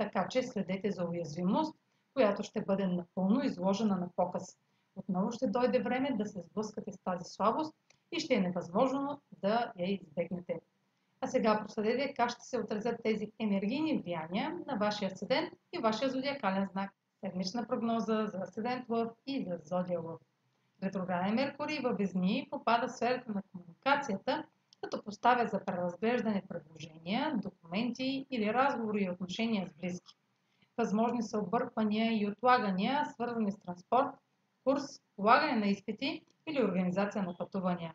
[0.00, 1.76] така че следете за уязвимост,
[2.14, 4.58] която ще бъде напълно изложена на показ.
[4.96, 7.74] Отново ще дойде време да се сблъскате с тази слабост
[8.12, 10.60] и ще е невъзможно да я избегнете.
[11.20, 16.10] А сега проследете как ще се отразят тези енергийни влияния на вашия седент и вашия
[16.10, 16.90] зодиакален знак.
[17.24, 20.20] Седмична прогноза за седент Лъв и за зодия Лъв.
[20.82, 24.44] Ретрограден Меркурий във Везни попада в сферата на комуникацията–
[24.80, 27.38] като поставя за преразглеждане предложения,
[27.70, 30.14] документи или разговори и отношения с близки.
[30.78, 34.08] Възможни са обърквания и отлагания, свързани с транспорт,
[34.64, 34.82] курс,
[35.16, 37.94] полагане на изпити или организация на пътувания.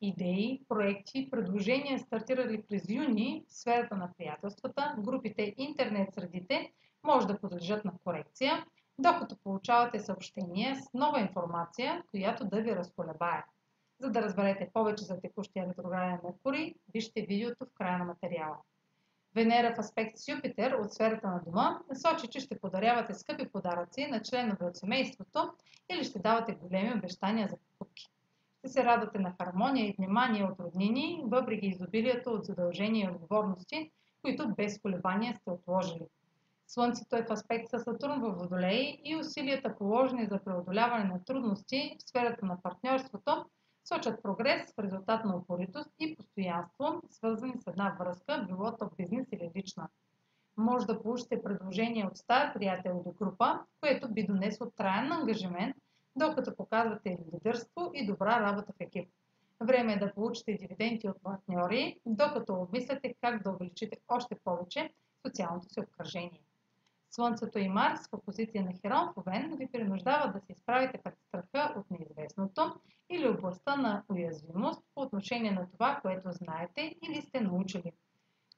[0.00, 6.72] Идеи, проекти, предложения стартирали през юни в сферата на приятелствата, групите интернет средите
[7.04, 8.66] може да подлежат на корекция,
[8.98, 13.44] докато получавате съобщения с нова информация, която да ви разколебае.
[14.00, 18.56] За да разберете повече за текущия ретрограден Меркурий, вижте видеото в края на материала.
[19.34, 24.06] Венера в аспект с Юпитер от сферата на дома сочи, че ще подарявате скъпи подаръци
[24.06, 25.52] на членове от семейството
[25.90, 28.08] или ще давате големи обещания за покупки.
[28.58, 33.90] Ще се радвате на хармония и внимание от роднини, въпреки изобилието от задължения и отговорности,
[34.22, 36.06] които без колебания сте отложили.
[36.66, 41.96] Слънцето е в аспект с Сатурн във Водолей и усилията положени за преодоляване на трудности
[41.98, 43.44] в сферата на партньорството
[43.88, 49.26] сочат прогрес в резултат на упоритост и постоянство, свързани с една връзка, било то бизнес
[49.32, 49.88] или лична.
[50.56, 55.76] Може да получите предложение от стар приятел до група, което би донесло траен ангажимент,
[56.16, 59.08] докато показвате лидерство и добра работа в екип.
[59.60, 64.92] Време е да получите дивиденти от партньори, докато обмисляте как да увеличите още повече
[65.26, 66.42] социалното си обкръжение.
[67.10, 71.14] Слънцето и Марс в позиция на Херон в Овен ви принуждават да се изправите пред
[71.28, 77.40] страха от неизвестното или областта на уязвимост по отношение на това, което знаете или сте
[77.40, 77.92] научили.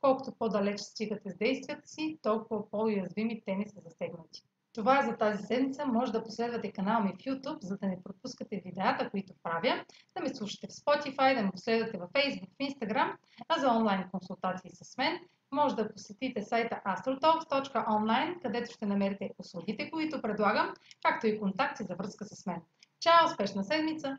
[0.00, 4.42] Колкото по-далеч стигате с действията си, толкова по-уязвими теми са засегнати.
[4.72, 5.86] Това е за тази седмица.
[5.86, 9.84] Може да последвате канала ми в YouTube, за да не пропускате видеята, които правя,
[10.16, 13.16] да ме слушате в Spotify, да ме последвате в Facebook, в Instagram,
[13.48, 15.20] а за онлайн консултации с мен
[15.52, 21.94] може да посетите сайта astrotalks.online, където ще намерите услугите, които предлагам, както и контакти за
[21.94, 22.62] връзка с мен.
[23.00, 23.26] Чао!
[23.26, 24.18] Успешна седмица!